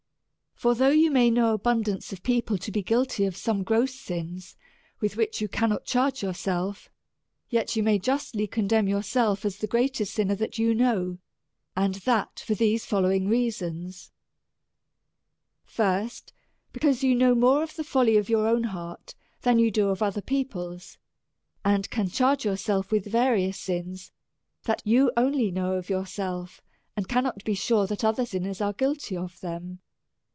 [0.61, 4.55] For though you may know abundance of people to be guilty of some gross sins,
[4.99, 6.87] with which you cannot charge yourself,
[7.49, 11.17] yet you may justly condemn yourself as the greatest sinner that you know.
[11.75, 14.11] And that for these following reasons:
[15.65, 16.31] First,
[16.73, 20.03] because you know more of the folly of your own heart, than you do of
[20.03, 20.99] other people's;
[21.65, 24.11] and can charge yourself with various sins,
[24.65, 26.61] that you only know of yourself,
[26.95, 29.79] and cannot be sure tliat other sinners are guilty of them.